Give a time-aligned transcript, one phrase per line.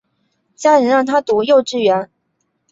[0.55, 2.09] 家人让她读幼稚园